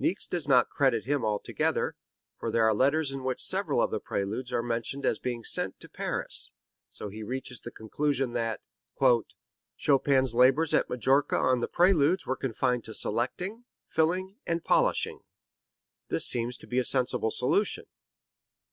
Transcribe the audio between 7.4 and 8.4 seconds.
the conclusion